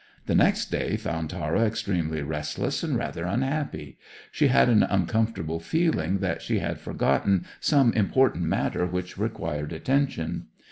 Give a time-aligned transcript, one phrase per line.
[0.25, 3.99] The next day found Tara extremely restless and rather unhappy.
[4.31, 10.47] She had an uncomfortable feeling that she had forgotten some important matter which required attention.